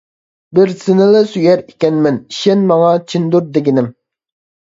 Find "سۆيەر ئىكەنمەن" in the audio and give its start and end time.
1.33-2.17